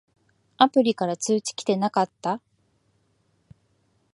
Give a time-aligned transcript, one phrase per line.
[0.57, 2.41] アプリから通知きてなかった？